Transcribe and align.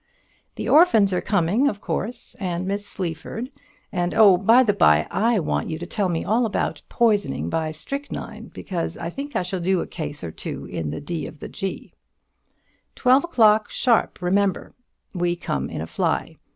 "The 0.55 0.67
orphans 0.67 1.13
are 1.13 1.21
coming, 1.21 1.67
of 1.67 1.79
course, 1.79 2.33
and 2.39 2.65
Miss 2.65 2.87
Sleaford; 2.87 3.51
and, 3.91 4.15
oh, 4.15 4.35
by 4.35 4.63
the 4.63 4.73
bye, 4.73 5.05
I 5.11 5.39
want 5.39 5.69
you 5.69 5.77
to 5.77 5.85
tell 5.85 6.09
me 6.09 6.25
all 6.25 6.47
about 6.47 6.81
poisoning 6.89 7.51
by 7.51 7.69
strychnine, 7.69 8.47
because 8.47 8.97
I 8.97 9.11
think 9.11 9.35
I 9.35 9.43
shall 9.43 9.59
do 9.59 9.79
a 9.79 9.85
case 9.85 10.23
or 10.23 10.31
two 10.31 10.65
in 10.65 10.89
'The 10.89 11.01
D. 11.01 11.27
of 11.27 11.37
the 11.37 11.49
G.' 11.49 11.93
"Twelve 12.95 13.25
o'clock, 13.25 13.69
sharp 13.69 14.17
time, 14.17 14.25
remember! 14.25 14.71
We 15.13 15.35
come 15.35 15.69
in 15.69 15.81
a 15.81 15.85
fly. 15.85 16.37